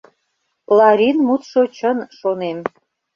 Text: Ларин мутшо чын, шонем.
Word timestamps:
Ларин 0.77 1.17
мутшо 1.27 1.61
чын, 1.77 1.97
шонем. 2.17 2.59